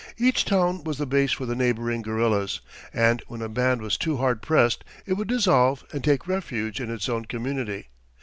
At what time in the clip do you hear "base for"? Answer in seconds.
1.05-1.45